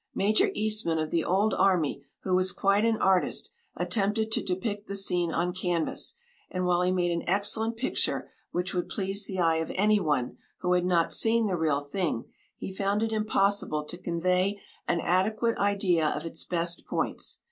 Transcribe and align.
Major 0.15 0.49
Eastman 0.55 0.97
of 0.97 1.11
the 1.11 1.23
old 1.23 1.53
army, 1.53 2.03
who 2.23 2.35
was 2.35 2.51
quite 2.51 2.85
an 2.85 2.97
artist, 2.97 3.51
attempted 3.75 4.31
to 4.31 4.41
depict 4.41 4.87
the 4.87 4.95
scene 4.95 5.31
on 5.31 5.53
canvas, 5.53 6.15
and 6.49 6.65
while 6.65 6.81
he 6.81 6.91
made 6.91 7.11
an 7.11 7.21
excellent 7.27 7.77
picture 7.77 8.31
which 8.49 8.73
would 8.73 8.89
please 8.89 9.27
the 9.27 9.37
eye 9.37 9.57
of 9.57 9.71
anyone 9.75 10.37
who 10.61 10.73
had 10.73 10.85
not 10.85 11.13
seen 11.13 11.45
the 11.45 11.55
real 11.55 11.81
thing, 11.81 12.25
he 12.57 12.73
found 12.73 13.03
it 13.03 13.11
impossible 13.13 13.83
to 13.83 13.95
convey 13.95 14.59
an 14.87 14.99
adequate 14.99 15.59
idea 15.59 16.09
of 16.09 16.25
its 16.25 16.43
best 16.45 16.87
points. 16.87 17.37